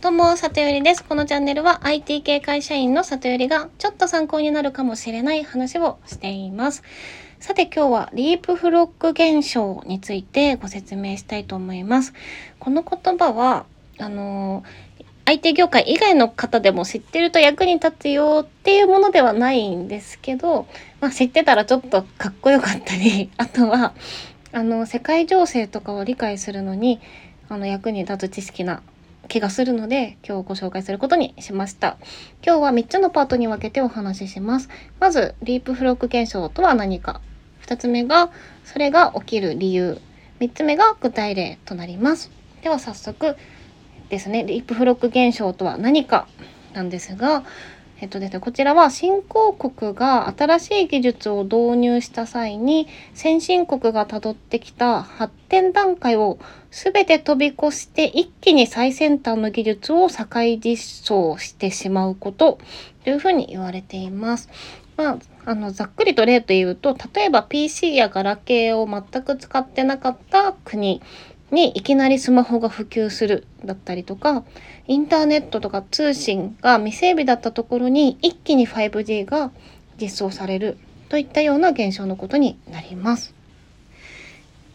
[0.00, 1.04] どうも、里よりです。
[1.04, 6.82] このチャンネルは IT 系会社員の里よりがちょっと参考になるかもしれない話をしています。
[7.38, 12.14] さて今日はリープフロック現象についてご説明したいと思います。
[12.58, 13.66] この言葉は、
[13.98, 14.64] あの
[15.26, 20.66] IT 業界以外の方でも知ってると役に立つよっていうものではないんですけど、
[21.02, 23.92] まあ、知ってたらちょっとかっこよかったり、 あとは、
[24.52, 27.00] あの、世界情勢とかを理解するのに、
[27.50, 28.80] あの、役に立つ知識な
[29.28, 31.98] 気がするので今日ご紹介することにしました。
[32.44, 34.68] 今日は3つのパートに分けてお話しします。
[34.98, 37.20] まず、リープフロック現象とは何か。
[37.62, 38.30] 2つ目が、
[38.64, 40.00] それが起きる理由。
[40.40, 42.30] 3つ目が具体例となります。
[42.62, 43.36] では早速
[44.08, 46.26] ですね、リープフロック現象とは何か
[46.72, 47.44] なんですが、
[48.02, 56.38] えっとですね、こちらは新興国が新しい技術を導入した際に先進国がたどってきた発展段階を
[56.70, 62.58] 全て飛び越して一気に最先端の技術を社会実装してしまうこと
[63.04, 64.48] というふうに言われています。
[64.96, 71.00] まあ、あのざっくりと例と言うと例えば PC やガラケーを全く使ってなかった国
[71.50, 74.44] にいきなりスマホが普及するだったりとか
[74.86, 79.50] インターネットとか通信が未整備だったところに一気に 5G が
[80.00, 80.78] 実装される
[81.08, 83.34] といったような現象のことになります。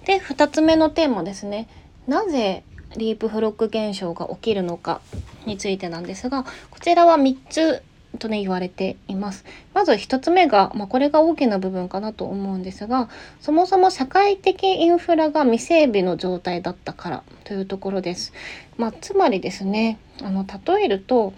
[0.06, 1.68] で2つ目のテーマですね
[2.08, 2.64] なぜ
[2.96, 5.02] リープフロック現象が起きるのか
[5.46, 7.84] についてなんですがこちらは3つ
[8.18, 9.46] とね言われています。
[9.74, 13.10] まず1つ目が、まあ、これが大きな部分かなと思うんですが
[13.42, 18.34] そもそも社会的インフラが未整備の状態だったからというところです。
[18.78, 21.34] まあ、つまりですねあの例えると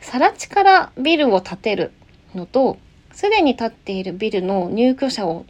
[0.00, 1.92] 更地からビルを建てる
[2.34, 2.78] のと
[3.12, 5.44] すでに建っているビルの入居者を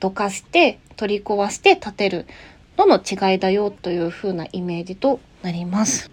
[0.00, 2.26] どかして取り壊して建てる
[2.76, 6.10] のの違いだよというふうなイメージとなります。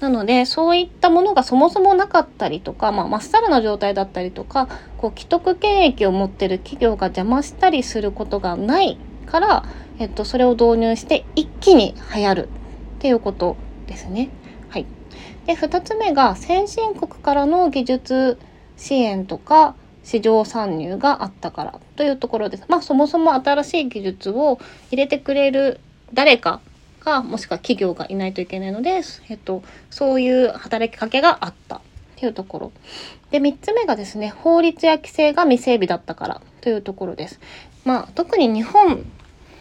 [0.00, 9.64] なのでそういったものがそもそもなかったりとか、まあ、まっさらな状態だったりとかこう既得権益を持ってる企業が邪魔したりすることがないから、
[9.98, 13.56] えっと、それを導入して一気に流行るっていうこと
[13.86, 14.30] ですね。
[14.70, 14.86] はい、
[15.46, 18.38] で2つ目が先進国からの技術
[18.76, 22.64] 支援とか市場参入があったからというところです。
[22.68, 24.58] まあそもそも新しい技術を
[24.90, 25.80] 入れてくれる
[26.14, 26.60] 誰か
[27.04, 31.80] がもしくは企業がいないといけないので、えっと、そういう働きかけがあったっ
[32.16, 32.72] ていうところ。
[33.30, 37.40] で、3つ目がですね、法律や規制が未整備だったからというところです。
[37.84, 39.04] まあ、特に日本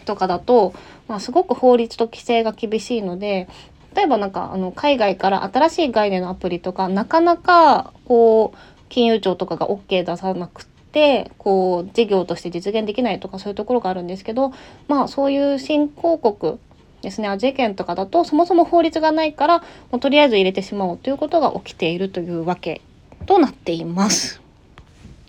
[0.05, 0.73] とかだと、
[1.07, 3.47] まあ、すごく法律と規制が厳しいので、
[3.95, 8.57] 例えばなんかあの海外から新しい概念のアプリとかなかなかこう
[8.89, 14.53] 金融庁とかが OK 出さなくてこう事業として実現できないとかそういうところがあるんですけど
[14.87, 16.59] まあそういう新興国
[17.01, 19.59] ですねアジア圏とかだとそもそも法律がないから
[19.91, 22.81] もうとりあえず入れてしまおうということが起きているというわけ
[23.25, 24.41] となっています。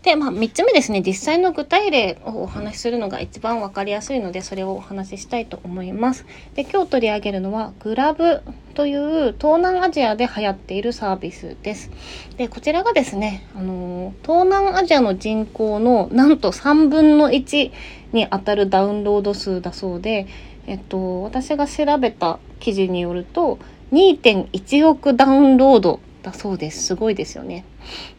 [0.03, 6.25] で、まあ、3つ目ですね実際の具体例をお話しするのが一番分かりやすいのでそれをお話ししたいと思います。
[6.55, 8.41] で今日取り上げるのはグラブ
[8.75, 11.91] という東南アジアで流行っているサービスです。
[12.39, 17.71] でこちらがですね、あの東南アジアの人口のなんと3分の1
[18.13, 20.27] にあたるダウンロード数だそうで
[20.71, 23.59] えっと、私が調べた記事によると
[23.91, 26.85] 2.1億ダウンロードだそうです。
[26.85, 27.65] すごいですよね。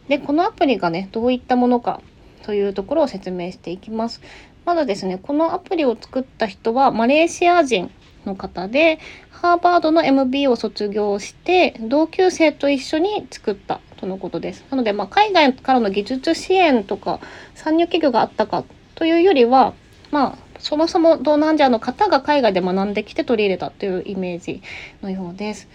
[0.08, 2.02] で、このアプリがね、どういったものか
[2.42, 4.20] というところを説明していきます。
[4.66, 7.90] まだですね、このアプリを作った人はマレーシア人
[8.26, 8.98] の方で、
[9.30, 14.66] ハーバードの MB を卒業して、同級生と一緒に作ったとのことです。
[14.68, 17.18] なので、まあ、海外からの技術支援とか
[17.54, 18.62] 参入企業があったか
[18.94, 19.72] というよりは、
[20.10, 24.62] まあ、そもそも東南アジアの方が海外で学んできて取り入れたというイメージ
[25.02, 25.68] のようです。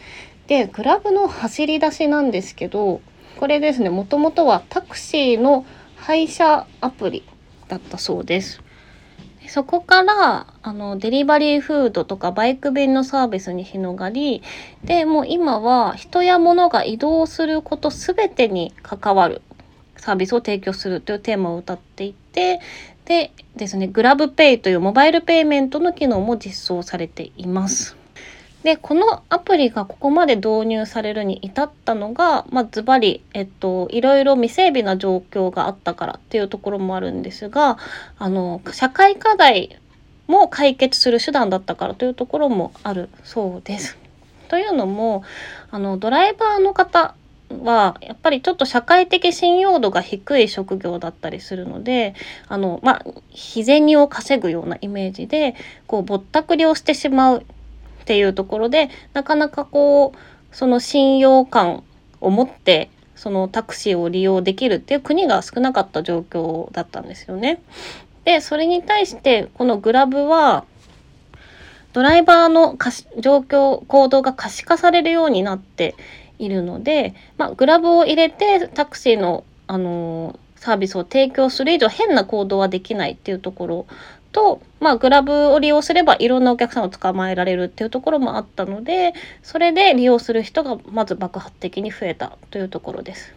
[0.47, 3.01] で、グラブの走り出しなんですけど、
[3.37, 5.65] これですね、もともとはタクシーの
[5.97, 7.23] 配車アプリ
[7.67, 8.61] だったそうです。
[9.49, 14.43] そこからあのデリバリーフードとかバイク便のサービスに広がり
[14.83, 19.41] でもう今は人や物が移動すること全てに関わる
[19.95, 22.59] サービスを提供するというテーマを歌っていて
[23.07, 27.95] でですね、グラブペイというモバイルペイメントの機能も実装されています。
[28.63, 37.77] で、このアプリがここまで導入されるに至ったのが、まあ、ズバリ、えっと、いろいろ未整備な状況があったからっていうところもあるんですが、
[38.19, 39.79] あの、社会課題
[40.27, 43.97] も解決する手段だったからというところもあるそうです。
[44.49, 45.23] というのも、
[45.71, 47.15] あの、ドライバーの方
[47.49, 52.13] はやっぱりちょっと社会的信用度が低い職業だったりするので
[52.47, 55.55] あのまあ日銭を稼ぐようなイメージで
[55.87, 57.43] こうぼったくりをしてしまうっ
[58.05, 61.83] ていうところでなかなかこうその信用感
[62.21, 67.61] を持ってそのタクシーを利用できるっていう国が少なかった状況だったんですよね。
[68.23, 70.65] で、それに対してこのグラブは
[71.93, 72.77] ドライバーの
[73.19, 75.95] 状況、行動が可視化されるようになって
[76.39, 83.85] いるので、まあ、グラブを入れてタクシーの、あの、サービスを提供する以上変な行動はできないっていうところ
[84.31, 89.13] と、まあ、グラブを利用すればいろんなお客さんを捕まえられるっていうところもあったので、
[89.43, 93.33] それで利用する人がまず爆発的に増えたというところです。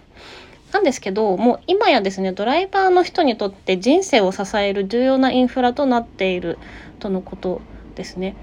[0.72, 6.58] なんですけど、もう今やですね、ドライバーの人にとって人生を支える重要なインフラとなっている
[7.00, 7.60] とのこと
[7.96, 8.36] ですね。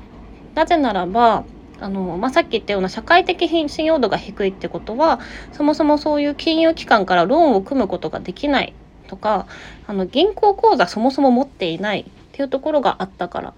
[0.55, 1.45] なぜならば、
[1.79, 5.19] あのまあ、さっき言ったような社会的信用度が低いってことは
[5.51, 8.73] そもそもそういう金融機関からローンを組むことができない
[9.07, 9.47] とか
[9.85, 13.53] あの銀行口座そもそも持っていないっていうところがあったから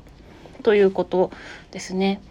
[0.63, 1.31] ということ
[1.71, 2.21] ですね。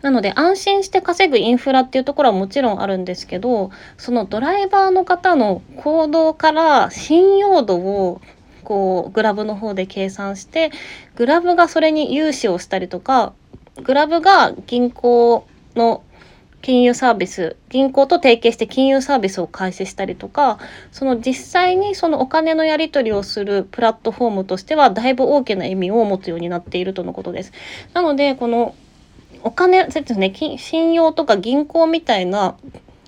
[0.00, 8.20] なので安心して稼ぐインフラっていうところはもちろんあるんですけどそのドライバーの方の行動から信用度を
[8.64, 10.72] こうグラブの方で計算して
[11.14, 13.32] グラブがそれに融資をしたりとか
[13.82, 16.02] グラブが銀行の
[16.64, 20.58] 金融サービス銀行と提携して金融サービスを開始したりとか
[20.92, 27.52] その実際にそのお金のやり取りをするプラットフォームとしてはだいぶ大きな意味を持つようになっているとのことです。
[27.92, 28.74] なのでこの
[29.42, 32.56] お金そうですね信用とか銀行みたいな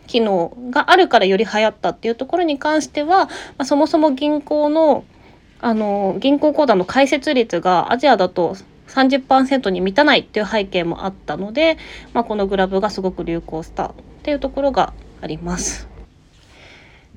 [0.06, 5.04] 機能があるからより流行ったっていうところに関しては、まあ、そもそも銀行の
[5.58, 8.54] あの銀行口座の開設率がアジアだと
[8.88, 11.78] 30%に満たないっていう背景もあったので、
[12.12, 15.88] まあ、このグラブがすごく流行したっていうところがあります。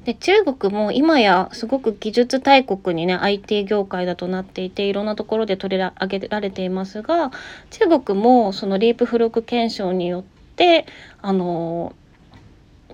[0.06, 7.32] で中国も今やすごく技術大国にね IT 業界だとなっていていろんなところで取り上げられていますが
[7.70, 10.24] 中国もそのリープフロック検証によっ
[10.56, 10.86] て
[11.22, 11.94] あの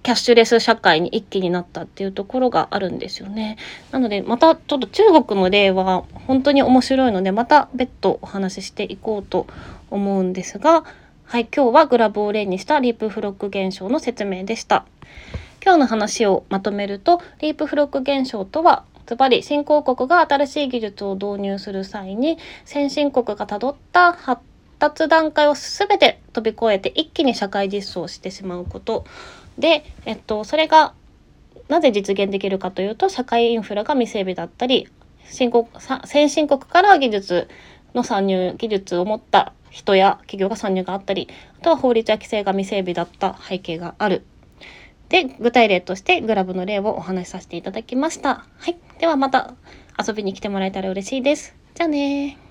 [0.05, 3.57] キャッシュレス社会に一気になったっていうところがあるんですよね。
[3.89, 9.47] なのでまたちょっと中国の例は本当に面白いのでまた別途お話ししていこうと
[9.89, 10.83] 思うんですが
[11.23, 14.85] はい今日はグラブを例にしたリープフロック現象の説明でした。
[15.63, 24.43] 今日の話をまとめるとリープフロック現象とはつまり新興国が新しい技術を導入する際に先進国がたどった発
[24.77, 29.05] 達段階を全て飛び越えて一気に社会実装してしまうこと
[29.57, 30.93] で、えっと、それが
[31.67, 34.87] なぜ実現できるかというと社会インフラが未整備だったり
[35.29, 35.65] 新国
[36.05, 37.47] 先進国から技術
[37.93, 41.27] の参入技術を持った人や企業が参入があったり
[41.59, 44.25] あとは法律や規制が未整備だった背景がある。
[45.09, 48.45] で具体例としてグラブの例をお話しさせていただきました。
[48.57, 49.53] はい、ではまた
[49.99, 51.55] 遊びに来てもらえたら嬉しいです。
[51.75, 52.44] じゃあね